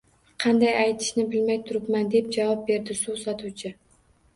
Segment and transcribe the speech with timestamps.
[0.43, 3.79] Qanday aytishni bilmay turibman deb javob berdi suv sotuvchi